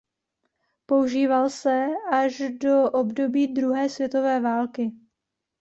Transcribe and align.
Používal 0.85 1.49
se 1.49 1.87
až 2.11 2.41
do 2.57 2.91
období 2.91 3.47
druhé 3.47 3.89
světové 3.89 4.39
války. 4.39 4.91